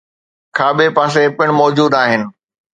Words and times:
،کاٻي 0.57 0.87
پاسي 0.97 1.23
پڻ 1.37 1.47
موجود 1.59 1.91
آهن. 2.01 2.21